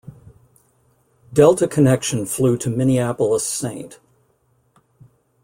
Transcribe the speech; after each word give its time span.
Delta 1.31 1.67
Connection 1.67 2.25
flew 2.25 2.57
to 2.57 2.71
Minneapolis-St. 2.71 3.99